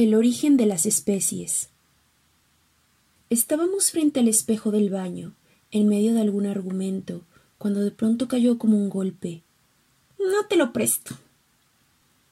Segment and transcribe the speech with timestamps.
[0.00, 1.68] El origen de las especies.
[3.28, 5.34] Estábamos frente al espejo del baño,
[5.72, 7.20] en medio de algún argumento,
[7.58, 9.42] cuando de pronto cayó como un golpe.
[10.18, 11.18] No te lo presto,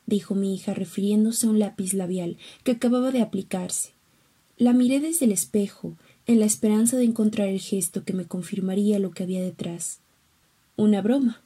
[0.07, 3.91] dijo mi hija refiriéndose a un lápiz labial que acababa de aplicarse.
[4.57, 5.95] La miré desde el espejo,
[6.25, 9.99] en la esperanza de encontrar el gesto que me confirmaría lo que había detrás.
[10.77, 11.43] Una broma.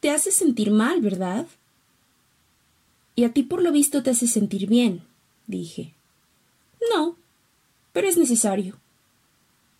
[0.00, 1.46] Te hace sentir mal, ¿verdad?
[3.18, 5.02] Y a ti por lo visto te hace sentir bien,
[5.48, 5.92] dije.
[6.94, 7.16] No,
[7.92, 8.78] pero es necesario.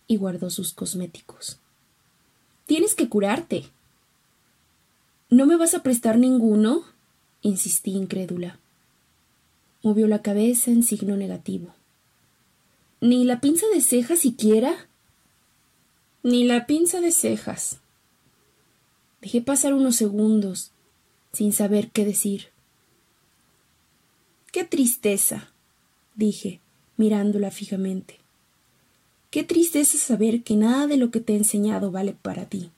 [0.07, 1.57] Y guardó sus cosméticos.
[2.65, 3.63] Tienes que curarte.
[5.29, 6.83] ¿No me vas a prestar ninguno?
[7.41, 8.59] insistí incrédula.
[9.83, 11.73] Movió la cabeza en signo negativo.
[12.99, 14.89] ¿Ni la pinza de cejas siquiera?
[16.23, 17.79] Ni la pinza de cejas.
[19.21, 20.71] Dejé pasar unos segundos,
[21.31, 22.49] sin saber qué decir.
[24.51, 25.49] Qué tristeza,
[26.15, 26.59] dije,
[26.97, 28.15] mirándola fijamente.
[29.29, 32.71] Qué tristeza saber que nada de lo que te he enseñado vale para ti,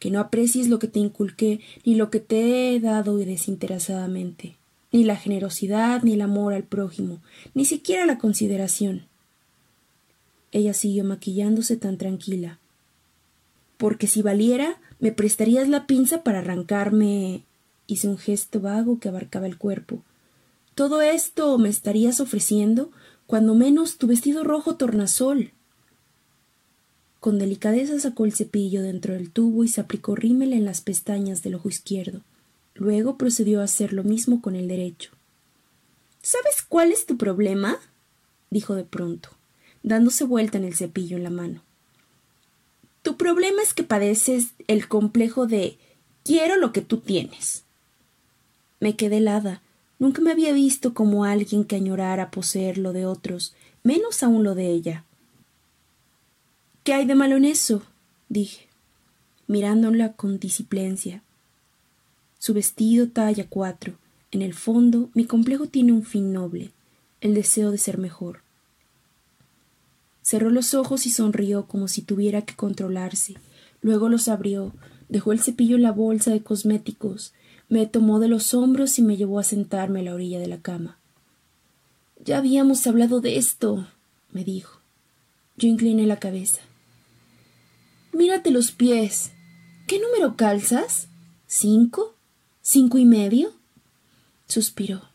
[0.00, 4.56] que no aprecies lo que te inculqué ni lo que te he dado desinteresadamente,
[4.90, 7.20] ni la generosidad, ni el amor al prójimo,
[7.54, 9.04] ni siquiera la consideración.
[10.50, 12.58] Ella siguió maquillándose tan tranquila.
[13.76, 17.42] Porque si valiera, me prestarías la pinza para arrancarme.
[17.86, 20.02] Hice un gesto vago que abarcaba el cuerpo,
[20.74, 22.90] todo esto me estarías ofreciendo,
[23.26, 25.52] cuando menos tu vestido rojo tornasol.
[27.20, 31.42] Con delicadeza sacó el cepillo dentro del tubo y se aplicó rímel en las pestañas
[31.42, 32.22] del ojo izquierdo.
[32.74, 35.12] Luego procedió a hacer lo mismo con el derecho.
[36.22, 37.78] ¿Sabes cuál es tu problema?
[38.50, 39.30] dijo de pronto,
[39.82, 41.62] dándose vuelta en el cepillo en la mano.
[43.02, 45.78] Tu problema es que padeces el complejo de
[46.24, 47.64] quiero lo que tú tienes.
[48.80, 49.62] Me quedé helada
[50.02, 53.54] Nunca me había visto como alguien que añorara poseer lo de otros,
[53.84, 55.04] menos aún lo de ella.
[56.82, 57.84] ¿Qué hay de malo en eso?
[58.28, 58.66] dije,
[59.46, 61.22] mirándola con disiplencia.
[62.40, 63.94] Su vestido talla cuatro.
[64.32, 66.72] En el fondo, mi complejo tiene un fin noble,
[67.20, 68.40] el deseo de ser mejor.
[70.20, 73.36] Cerró los ojos y sonrió como si tuviera que controlarse.
[73.82, 74.72] Luego los abrió,
[75.12, 77.32] dejó el cepillo en la bolsa de cosméticos
[77.72, 80.60] me tomó de los hombros y me llevó a sentarme a la orilla de la
[80.60, 80.98] cama.
[82.22, 83.88] Ya habíamos hablado de esto,
[84.30, 84.80] me dijo.
[85.56, 86.60] Yo incliné la cabeza.
[88.12, 89.30] Mírate los pies.
[89.86, 91.08] ¿Qué número calzas?
[91.46, 92.14] ¿Cinco?
[92.60, 93.54] ¿Cinco y medio?
[94.46, 95.08] Suspiró.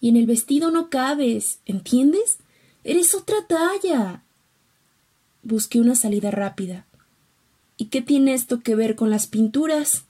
[0.00, 2.38] Y en el vestido no cabes, ¿entiendes?
[2.82, 4.22] Eres otra talla.
[5.42, 6.86] Busqué una salida rápida.
[7.76, 10.04] ¿Y qué tiene esto que ver con las pinturas?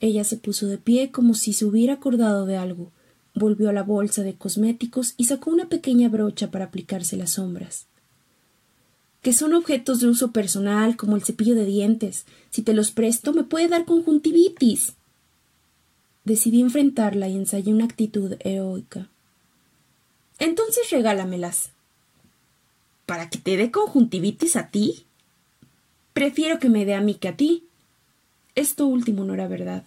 [0.00, 2.90] Ella se puso de pie como si se hubiera acordado de algo,
[3.34, 7.86] volvió a la bolsa de cosméticos y sacó una pequeña brocha para aplicarse las sombras.
[9.22, 12.24] Que son objetos de uso personal, como el cepillo de dientes.
[12.50, 14.94] Si te los presto, me puede dar conjuntivitis.
[16.24, 19.08] Decidí enfrentarla y ensayé una actitud heroica.
[20.38, 21.70] Entonces regálamelas.
[23.04, 25.04] ¿Para que te dé conjuntivitis a ti?
[26.12, 27.64] Prefiero que me dé a mí que a ti.
[28.54, 29.84] Esto último no era verdad,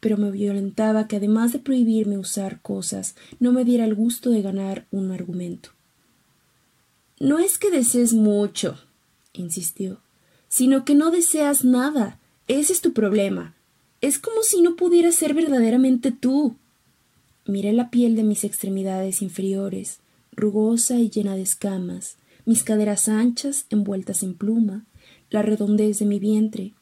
[0.00, 4.42] pero me violentaba que además de prohibirme usar cosas, no me diera el gusto de
[4.42, 5.70] ganar un argumento.
[7.18, 8.78] No es que desees mucho,
[9.32, 10.00] insistió,
[10.48, 12.20] sino que no deseas nada.
[12.46, 13.54] Ese es tu problema.
[14.00, 16.56] Es como si no pudieras ser verdaderamente tú.
[17.46, 20.00] Miré la piel de mis extremidades inferiores,
[20.32, 24.84] rugosa y llena de escamas, mis caderas anchas envueltas en pluma,
[25.30, 26.72] la redondez de mi vientre,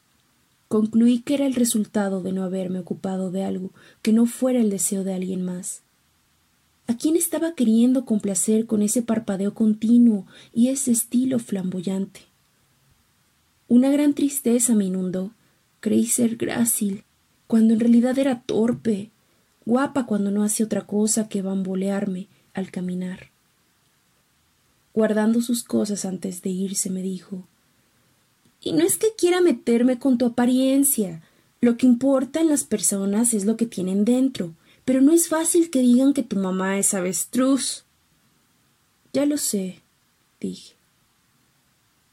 [0.67, 4.69] Concluí que era el resultado de no haberme ocupado de algo que no fuera el
[4.69, 5.83] deseo de alguien más.
[6.87, 12.21] ¿A quién estaba queriendo complacer con ese parpadeo continuo y ese estilo flamboyante?
[13.67, 15.31] Una gran tristeza me inundó.
[15.79, 17.03] Creí ser grácil,
[17.47, 19.11] cuando en realidad era torpe,
[19.65, 23.29] guapa cuando no hacía otra cosa que bambolearme al caminar.
[24.93, 27.47] Guardando sus cosas antes de irse, me dijo
[28.61, 31.21] y no es que quiera meterme con tu apariencia.
[31.61, 34.53] Lo que importa en las personas es lo que tienen dentro.
[34.85, 37.85] Pero no es fácil que digan que tu mamá es avestruz.
[39.13, 39.81] Ya lo sé,
[40.39, 40.75] dije.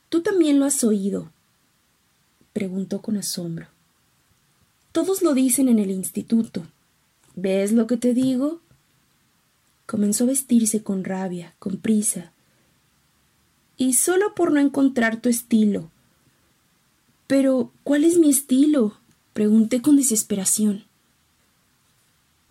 [0.09, 1.31] ¿Tú también lo has oído?
[2.53, 3.67] preguntó con asombro.
[4.93, 6.67] Todos lo dicen en el instituto.
[7.35, 8.61] ¿Ves lo que te digo?
[9.87, 12.33] Comenzó a vestirse con rabia, con prisa.
[13.77, 15.91] Y solo por no encontrar tu estilo,
[17.33, 18.99] pero, ¿cuál es mi estilo?
[19.33, 20.85] pregunté con desesperación.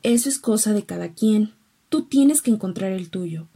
[0.01, 1.53] Eso es cosa de cada quien,
[1.89, 3.47] Tú tienes que encontrar el tuyo.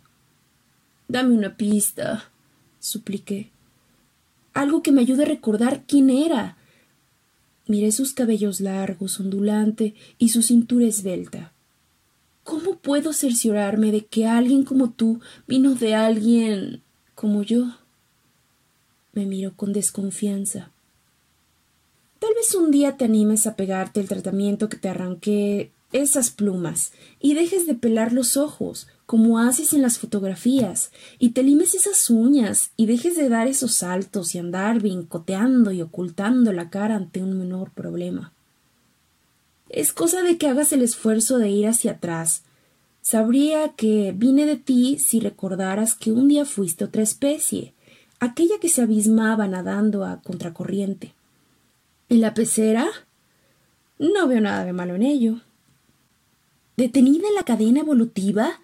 [1.07, 2.29] Dame una pista,
[2.79, 3.49] supliqué.
[4.53, 6.57] Algo que me ayude a recordar quién era.
[7.65, 11.53] Miré sus cabellos largos, ondulante, y su cintura esbelta.
[12.43, 16.83] ¿Cómo puedo cerciorarme de que alguien como tú vino de alguien
[17.15, 17.77] como yo?
[19.11, 20.71] Me miró con desconfianza.
[22.25, 26.91] Tal vez un día te animes a pegarte el tratamiento que te arranqué esas plumas
[27.19, 32.09] y dejes de pelar los ojos, como haces en las fotografías, y te limes esas
[32.09, 37.21] uñas y dejes de dar esos saltos y andar brincoteando y ocultando la cara ante
[37.21, 38.33] un menor problema.
[39.69, 42.41] Es cosa de que hagas el esfuerzo de ir hacia atrás.
[43.03, 47.75] Sabría que vine de ti si recordaras que un día fuiste otra especie,
[48.19, 51.13] aquella que se abismaba nadando a contracorriente.
[52.15, 52.87] ¿En la pecera?
[53.99, 55.41] No veo nada de malo en ello.
[56.77, 58.61] ¿Detenida en la cadena evolutiva?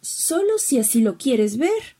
[0.00, 1.94] Solo si así lo quieres ver.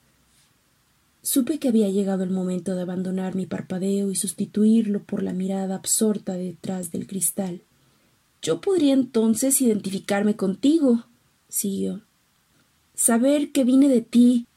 [1.23, 5.77] Supe que había llegado el momento de abandonar mi parpadeo y sustituirlo por la mirada
[5.77, 7.61] absorta detrás del cristal.
[8.43, 11.05] Yo podría entonces identificarme contigo,
[11.49, 12.03] siguió.
[12.97, 14.49] Saber que vine de ti,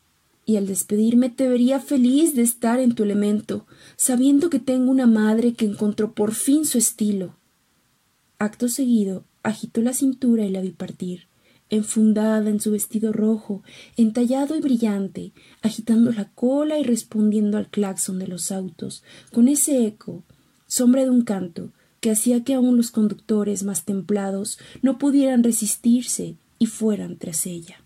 [0.52, 3.66] y al despedirme te vería feliz de estar en tu elemento,
[3.96, 7.38] sabiendo que tengo una madre que encontró por fin su estilo.
[8.38, 11.28] Acto seguido, agitó la cintura y la vi partir,
[11.70, 13.64] enfundada en su vestido rojo,
[13.96, 15.32] entallado y brillante,
[15.62, 20.26] agitando la cola y respondiendo al claxon de los autos, con ese eco,
[20.68, 21.72] sombra de un canto,
[22.02, 27.86] que hacía que aun los conductores más templados no pudieran resistirse y fueran tras ella.